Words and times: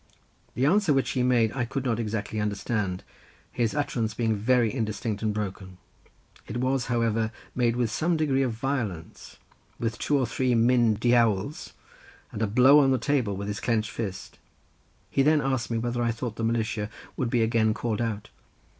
The 0.55 0.65
answer 0.65 0.93
which 0.93 1.11
he 1.11 1.21
made 1.21 1.51
I 1.51 1.63
could 1.63 1.85
not 1.85 1.99
exactly 1.99 2.39
understand, 2.39 3.03
his 3.51 3.75
utterance 3.75 4.15
being 4.15 4.35
very 4.35 4.73
indistinct, 4.73 5.21
and 5.21 5.31
broken; 5.31 5.77
it 6.47 6.57
was, 6.57 6.85
however, 6.87 7.31
made 7.53 7.75
with 7.75 7.91
some 7.91 8.17
degree 8.17 8.41
of 8.41 8.51
violence, 8.51 9.37
with 9.79 9.99
two 9.99 10.17
or 10.17 10.25
three 10.25 10.55
Myn 10.55 10.95
Diawls, 10.95 11.73
and 12.31 12.41
a 12.41 12.47
blow 12.47 12.79
on 12.79 12.89
the 12.89 12.97
table 12.97 13.37
with 13.37 13.47
his 13.47 13.59
clenched 13.59 13.91
fist. 13.91 14.39
He 15.11 15.21
then 15.21 15.39
asked 15.39 15.69
me 15.69 15.77
whether 15.77 16.01
I 16.01 16.09
thought 16.09 16.35
the 16.35 16.43
militia 16.43 16.89
would 17.15 17.29
be 17.29 17.43
again 17.43 17.75
called 17.75 18.01
out. 18.01 18.31